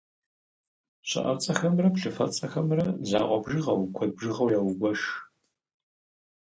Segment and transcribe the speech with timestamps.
[1.09, 5.01] Щыӏэцӏэхэмрэ плъыфэцӏэхэмрэ закъуэ бжыгъэу, куэд бжыгъэу яугуэш.